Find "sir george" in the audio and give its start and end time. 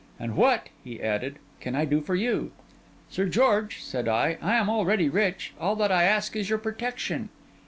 3.11-3.83